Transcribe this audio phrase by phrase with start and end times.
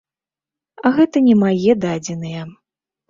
[0.95, 2.41] Гэта не мае дадзеныя.